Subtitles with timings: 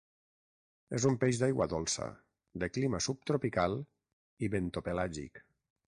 [0.99, 2.07] És un peix d'aigua dolça,
[2.65, 3.79] de clima subtropical
[4.49, 5.45] i bentopelàgic.